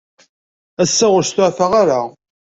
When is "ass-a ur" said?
0.83-1.23